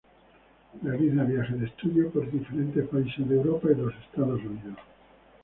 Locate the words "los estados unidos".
3.75-4.79